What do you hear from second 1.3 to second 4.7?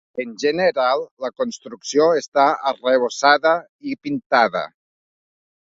construcció està arrebossada i pintada.